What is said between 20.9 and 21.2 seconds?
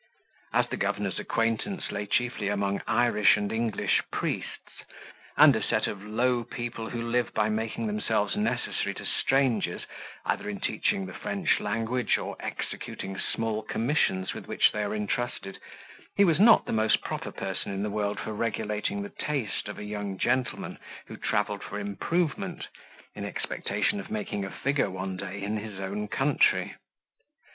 who